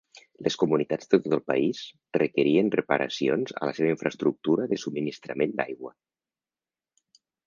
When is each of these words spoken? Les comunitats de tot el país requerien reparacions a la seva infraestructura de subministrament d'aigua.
Les 0.45 0.55
comunitats 0.61 1.09
de 1.09 1.17
tot 1.25 1.33
el 1.37 1.41
país 1.51 1.81
requerien 2.17 2.71
reparacions 2.75 3.53
a 3.59 3.69
la 3.71 3.75
seva 3.81 3.93
infraestructura 3.97 4.65
de 4.73 4.79
subministrament 4.85 5.55
d'aigua. 5.61 5.93